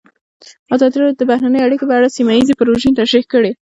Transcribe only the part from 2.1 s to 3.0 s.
سیمه ییزې پروژې